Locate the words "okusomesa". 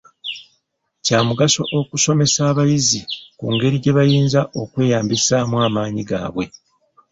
1.81-2.39